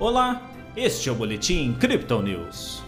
Olá, 0.00 0.50
este 0.74 1.08
é 1.10 1.12
o 1.12 1.14
Boletim 1.14 1.74
Crypto 1.74 2.22
News. 2.22 2.82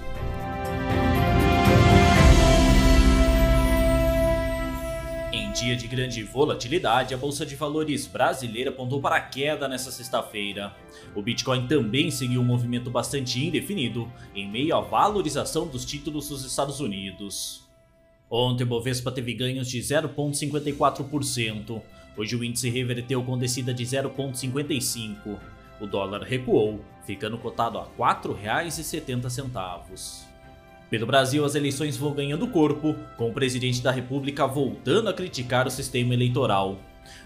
Em 5.30 5.52
dia 5.52 5.76
de 5.76 5.86
grande 5.86 6.22
volatilidade, 6.22 7.12
a 7.12 7.18
Bolsa 7.18 7.44
de 7.44 7.54
Valores 7.54 8.06
brasileira 8.06 8.70
apontou 8.70 8.98
para 8.98 9.16
a 9.16 9.20
queda 9.20 9.68
nesta 9.68 9.90
sexta-feira. 9.90 10.74
O 11.14 11.20
Bitcoin 11.20 11.66
também 11.66 12.10
seguiu 12.10 12.40
um 12.40 12.44
movimento 12.44 12.90
bastante 12.90 13.46
indefinido, 13.46 14.10
em 14.34 14.50
meio 14.50 14.74
à 14.74 14.80
valorização 14.80 15.68
dos 15.68 15.84
títulos 15.84 16.30
dos 16.30 16.46
Estados 16.46 16.80
Unidos. 16.80 17.68
Ontem 18.30 18.64
o 18.64 18.68
Bovespa 18.68 19.12
teve 19.12 19.34
ganhos 19.34 19.68
de 19.68 19.78
0,54%. 19.80 21.82
Hoje 22.16 22.36
o 22.36 22.42
índice 22.42 22.70
reverteu 22.70 23.22
com 23.22 23.36
descida 23.36 23.74
de 23.74 23.84
0,55%. 23.84 25.38
O 25.82 25.86
dólar 25.86 26.22
recuou, 26.22 26.80
ficando 27.04 27.36
cotado 27.36 27.76
a 27.76 27.82
R$ 27.82 27.88
4,70. 27.98 30.26
Pelo 30.88 31.06
Brasil, 31.06 31.44
as 31.44 31.56
eleições 31.56 31.96
vão 31.96 32.14
ganhando 32.14 32.46
corpo, 32.46 32.94
com 33.16 33.28
o 33.28 33.32
presidente 33.32 33.82
da 33.82 33.90
República 33.90 34.46
voltando 34.46 35.08
a 35.08 35.12
criticar 35.12 35.66
o 35.66 35.70
sistema 35.72 36.14
eleitoral. 36.14 36.78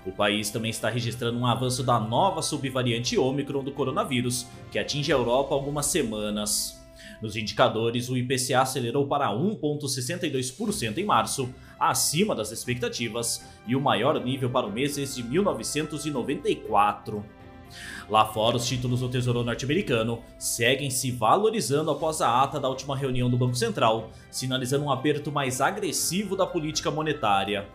O 0.06 0.12
país 0.12 0.48
também 0.48 0.70
está 0.70 0.88
registrando 0.88 1.38
um 1.38 1.45
avanço 1.45 1.82
da 1.82 2.01
nova 2.01 2.41
subvariante 2.41 3.19
Ômicron 3.19 3.62
do 3.62 3.73
coronavírus, 3.73 4.46
que 4.73 4.79
atinge 4.79 5.12
a 5.12 5.16
Europa 5.16 5.54
há 5.54 5.59
algumas 5.59 5.84
semanas. 5.84 6.82
Nos 7.20 7.37
indicadores, 7.37 8.09
o 8.09 8.16
IPCA 8.16 8.62
acelerou 8.62 9.07
para 9.07 9.29
1,62% 9.29 10.96
em 10.96 11.04
março, 11.04 11.54
acima 11.79 12.34
das 12.34 12.52
expectativas, 12.52 13.46
e 13.66 13.77
o 13.77 13.82
maior 13.82 14.18
nível 14.24 14.48
para 14.48 14.66
o 14.66 14.73
mês 14.73 14.96
desde 14.96 15.23
1994. 15.23 17.23
Lá 18.08 18.24
fora, 18.26 18.56
os 18.56 18.66
títulos 18.66 19.00
do 19.00 19.08
Tesouro 19.08 19.42
norte-americano 19.42 20.22
seguem 20.38 20.90
se 20.90 21.10
valorizando 21.10 21.90
após 21.90 22.20
a 22.20 22.42
ata 22.42 22.60
da 22.60 22.68
última 22.68 22.96
reunião 22.96 23.28
do 23.28 23.36
Banco 23.36 23.56
Central, 23.56 24.10
sinalizando 24.30 24.84
um 24.84 24.90
aperto 24.90 25.32
mais 25.32 25.60
agressivo 25.60 26.36
da 26.36 26.46
política 26.46 26.90
monetária. 26.90 27.66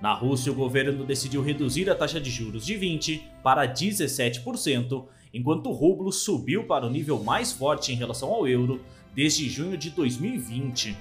Na 0.00 0.14
Rússia, 0.14 0.52
o 0.52 0.54
governo 0.54 1.04
decidiu 1.04 1.42
reduzir 1.42 1.90
a 1.90 1.94
taxa 1.94 2.20
de 2.20 2.30
juros 2.30 2.64
de 2.64 2.74
20% 2.74 3.22
para 3.42 3.66
17%, 3.66 5.04
enquanto 5.34 5.68
o 5.68 5.72
rublo 5.72 6.12
subiu 6.12 6.64
para 6.64 6.86
o 6.86 6.90
nível 6.90 7.22
mais 7.22 7.52
forte 7.52 7.92
em 7.92 7.96
relação 7.96 8.32
ao 8.32 8.46
euro 8.46 8.80
desde 9.14 9.48
junho 9.48 9.76
de 9.76 9.90
2020. 9.90 10.96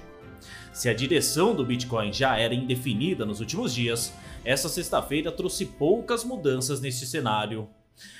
Se 0.73 0.89
a 0.89 0.93
direção 0.93 1.55
do 1.55 1.65
Bitcoin 1.65 2.11
já 2.11 2.37
era 2.37 2.53
indefinida 2.53 3.25
nos 3.25 3.39
últimos 3.39 3.73
dias, 3.73 4.13
essa 4.43 4.69
sexta-feira 4.69 5.31
trouxe 5.31 5.65
poucas 5.65 6.23
mudanças 6.23 6.79
neste 6.79 7.05
cenário. 7.05 7.67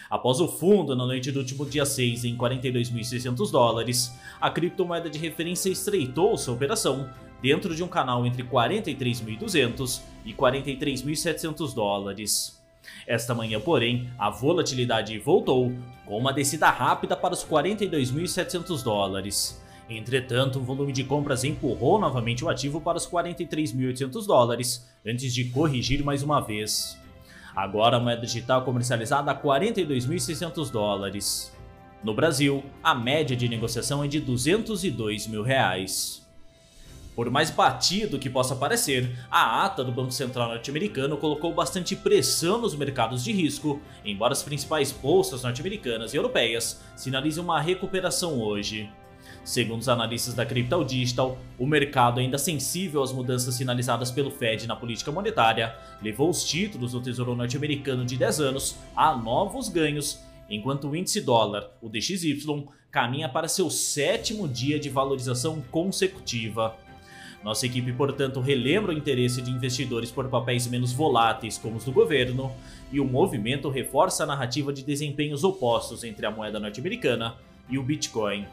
Após 0.10 0.40
o 0.40 0.48
fundo 0.48 0.96
na 0.96 1.06
noite 1.06 1.32
do 1.32 1.40
último 1.40 1.66
dia 1.66 1.86
6 1.86 2.26
em 2.26 2.38
42.600 2.38 3.52
dólares, 3.52 4.14
a 4.40 4.50
criptomoeda 4.50 5.10
de 5.10 5.20
referência 5.20 5.70
estreitou 5.70 6.38
sua 6.38 6.54
operação 6.54 7.10
dentro 7.42 7.76
de 7.76 7.84
um 7.84 7.88
canal 7.88 8.26
entre 8.26 8.44
43.200 8.44 10.02
e 10.26 10.34
43.700 10.34 11.74
dólares. 11.74 12.58
Esta 13.06 13.36
manhã, 13.36 13.60
porém, 13.60 14.10
a 14.18 14.30
volatilidade 14.30 15.18
voltou, 15.20 15.74
com 16.06 16.18
uma 16.18 16.34
descida 16.34 16.70
rápida 16.70 17.16
para 17.16 17.34
os 17.34 17.44
42.700 17.44 18.84
dólares. 18.84 19.62
Entretanto, 19.90 20.60
o 20.60 20.64
volume 20.64 20.92
de 20.92 21.04
compras 21.04 21.44
empurrou 21.44 22.00
novamente 22.00 22.44
o 22.44 22.50
ativo 22.50 22.82
para 22.82 22.98
os 22.98 23.08
43.800 23.08 24.26
dólares, 24.26 24.88
antes 25.06 25.34
de 25.34 25.46
corrigir 25.46 26.04
mais 26.04 26.24
uma 26.24 26.42
vez. 26.42 26.98
Agora 27.58 27.98
a 27.98 28.00
moeda 28.00 28.22
digital 28.22 28.64
comercializada 28.64 29.32
a 29.32 29.36
42.600 29.36 30.70
dólares. 30.70 31.52
No 32.04 32.14
Brasil, 32.14 32.64
a 32.84 32.94
média 32.94 33.36
de 33.36 33.50
negociação 33.50 34.04
é 34.04 34.08
de 34.08 34.20
202 34.20 35.26
mil 35.26 35.42
reais. 35.42 36.24
Por 37.16 37.32
mais 37.32 37.50
batido 37.50 38.20
que 38.20 38.30
possa 38.30 38.56
parecer, 38.56 39.10
a 39.32 39.66
ata 39.66 39.84
do 39.84 39.92
Banco 39.92 40.12
Central 40.12 40.50
norte-americano 40.50 41.18
colocou 41.18 41.52
bastante 41.52 41.96
pressão 41.96 42.62
nos 42.62 42.76
mercados 42.76 43.24
de 43.24 43.32
risco, 43.32 43.82
embora 44.06 44.34
as 44.34 44.44
principais 44.44 44.92
bolsas 44.92 45.42
norte-americanas 45.42 46.14
e 46.14 46.18
europeias 46.18 46.80
sinalizem 46.96 47.44
uma 47.44 47.60
recuperação 47.60 48.40
hoje. 48.40 48.88
Segundo 49.48 49.80
os 49.80 49.88
analistas 49.88 50.34
da 50.34 50.46
Crypto 50.46 50.84
Digital, 50.84 51.38
o 51.58 51.66
mercado 51.66 52.20
ainda 52.20 52.38
sensível 52.38 53.02
às 53.02 53.14
mudanças 53.14 53.56
sinalizadas 53.56 54.12
pelo 54.12 54.30
Fed 54.30 54.68
na 54.68 54.76
política 54.76 55.10
monetária 55.10 55.74
levou 56.02 56.30
os 56.30 56.44
títulos 56.44 56.92
do 56.92 57.00
Tesouro 57.00 57.34
norte-americano 57.34 58.04
de 58.04 58.18
10 58.18 58.42
anos 58.42 58.76
a 58.94 59.16
novos 59.16 59.70
ganhos, 59.70 60.22
enquanto 60.50 60.90
o 60.90 60.96
índice 60.98 61.22
dólar, 61.22 61.72
o 61.82 61.88
DXY, 61.88 62.66
caminha 62.92 63.30
para 63.30 63.48
seu 63.48 63.70
sétimo 63.70 64.50
dia 64.50 64.78
de 64.78 64.90
valorização 64.90 65.64
consecutiva. 65.72 66.76
Nossa 67.42 67.68
equipe, 67.68 67.94
portanto, 67.94 68.42
relembra 68.42 68.92
o 68.92 68.98
interesse 68.98 69.42
de 69.42 69.50
investidores 69.50 70.12
por 70.12 70.28
papéis 70.28 70.68
menos 70.68 70.92
voláteis, 70.92 71.58
como 71.58 71.78
os 71.78 71.86
do 71.86 71.94
governo, 71.94 72.52
e 72.92 73.00
o 73.00 73.06
movimento 73.06 73.70
reforça 73.70 74.24
a 74.24 74.28
narrativa 74.28 74.74
de 74.74 74.84
desempenhos 74.84 75.46
opostos 75.46 76.04
entre 76.04 76.26
a 76.26 76.32
moeda 76.32 76.60
norte-americana 76.60 77.36
e 77.70 77.78
o 77.78 77.84
Bitcoin. 77.84 78.46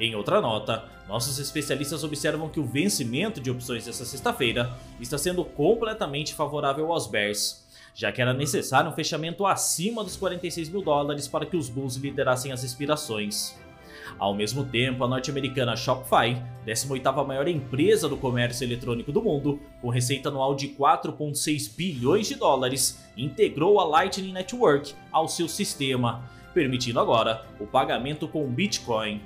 Em 0.00 0.14
outra 0.14 0.40
nota, 0.40 0.84
nossos 1.08 1.38
especialistas 1.38 2.02
observam 2.02 2.48
que 2.48 2.58
o 2.58 2.64
vencimento 2.64 3.40
de 3.40 3.50
opções 3.50 3.84
desta 3.84 4.04
sexta-feira 4.04 4.72
está 5.00 5.18
sendo 5.18 5.44
completamente 5.44 6.34
favorável 6.34 6.90
aos 6.92 7.06
Bears, 7.06 7.66
já 7.94 8.10
que 8.10 8.22
era 8.22 8.32
necessário 8.32 8.90
um 8.90 8.94
fechamento 8.94 9.46
acima 9.46 10.02
dos 10.02 10.16
46 10.16 10.70
mil 10.70 10.82
dólares 10.82 11.28
para 11.28 11.46
que 11.46 11.56
os 11.56 11.68
Bulls 11.68 11.96
liderassem 11.96 12.52
as 12.52 12.62
expirações. 12.62 13.54
Ao 14.18 14.34
mesmo 14.34 14.64
tempo, 14.64 15.04
a 15.04 15.08
norte-americana 15.08 15.76
Shopify, 15.76 16.42
18ª 16.66 17.26
maior 17.26 17.48
empresa 17.48 18.08
do 18.08 18.16
comércio 18.16 18.64
eletrônico 18.64 19.12
do 19.12 19.22
mundo, 19.22 19.60
com 19.80 19.88
receita 19.88 20.28
anual 20.28 20.54
de 20.54 20.68
4,6 20.68 21.74
bilhões 21.76 22.28
de 22.28 22.34
dólares, 22.34 23.02
integrou 23.16 23.80
a 23.80 23.84
Lightning 23.84 24.32
Network 24.32 24.94
ao 25.10 25.28
seu 25.28 25.48
sistema, 25.48 26.28
permitindo 26.54 27.00
agora 27.00 27.44
o 27.58 27.66
pagamento 27.66 28.28
com 28.28 28.46
Bitcoin. 28.46 29.20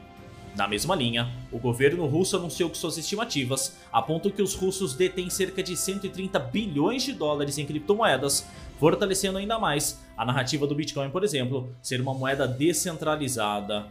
Na 0.56 0.66
mesma 0.66 0.94
linha, 0.96 1.30
o 1.52 1.58
governo 1.58 2.06
russo 2.06 2.34
anunciou 2.34 2.70
que 2.70 2.78
suas 2.78 2.96
estimativas 2.96 3.76
apontam 3.92 4.32
que 4.32 4.40
os 4.40 4.54
russos 4.54 4.94
detêm 4.94 5.28
cerca 5.28 5.62
de 5.62 5.76
130 5.76 6.38
bilhões 6.38 7.02
de 7.02 7.12
dólares 7.12 7.58
em 7.58 7.66
criptomoedas, 7.66 8.46
fortalecendo 8.80 9.36
ainda 9.36 9.58
mais 9.58 10.00
a 10.16 10.24
narrativa 10.24 10.66
do 10.66 10.74
Bitcoin, 10.74 11.10
por 11.10 11.22
exemplo, 11.22 11.68
ser 11.82 12.00
uma 12.00 12.14
moeda 12.14 12.48
descentralizada. 12.48 13.86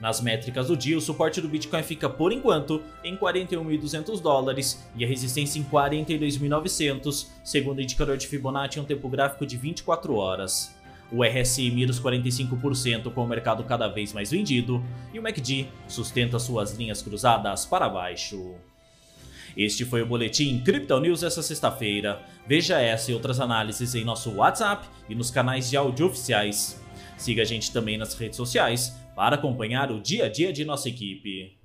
Nas 0.00 0.20
métricas 0.20 0.66
do 0.66 0.76
dia, 0.76 0.98
o 0.98 1.00
suporte 1.00 1.40
do 1.40 1.48
Bitcoin 1.48 1.84
fica 1.84 2.10
por 2.10 2.32
enquanto 2.32 2.82
em 3.04 3.16
41.200 3.16 4.20
dólares 4.20 4.84
e 4.96 5.04
a 5.04 5.08
resistência 5.08 5.60
em 5.60 5.62
42.900, 5.62 7.28
segundo 7.44 7.78
o 7.78 7.82
indicador 7.82 8.16
de 8.16 8.26
Fibonacci 8.26 8.80
em 8.80 8.82
um 8.82 8.84
tempo 8.84 9.08
gráfico 9.08 9.46
de 9.46 9.56
24 9.56 10.16
horas 10.16 10.81
o 11.12 11.22
RSI 11.22 11.70
mira 11.70 11.90
os 11.90 12.00
45% 12.00 13.12
com 13.12 13.22
o 13.22 13.28
mercado 13.28 13.62
cada 13.64 13.86
vez 13.88 14.12
mais 14.12 14.30
vendido, 14.30 14.82
e 15.12 15.18
o 15.18 15.22
MACD 15.22 15.68
sustenta 15.86 16.38
suas 16.38 16.72
linhas 16.72 17.02
cruzadas 17.02 17.66
para 17.66 17.88
baixo. 17.88 18.54
Este 19.56 19.84
foi 19.84 20.00
o 20.00 20.06
Boletim 20.06 20.60
Crypto 20.60 20.98
News 20.98 21.22
essa 21.22 21.42
sexta-feira. 21.42 22.22
Veja 22.46 22.80
essa 22.80 23.10
e 23.10 23.14
outras 23.14 23.38
análises 23.38 23.94
em 23.94 24.04
nosso 24.04 24.30
WhatsApp 24.32 24.88
e 25.08 25.14
nos 25.14 25.30
canais 25.30 25.68
de 25.68 25.76
áudio 25.76 26.06
oficiais. 26.06 26.82
Siga 27.18 27.42
a 27.42 27.44
gente 27.44 27.70
também 27.70 27.98
nas 27.98 28.14
redes 28.14 28.36
sociais 28.36 28.96
para 29.14 29.36
acompanhar 29.36 29.92
o 29.92 30.00
dia 30.00 30.24
a 30.24 30.28
dia 30.28 30.52
de 30.52 30.64
nossa 30.64 30.88
equipe. 30.88 31.61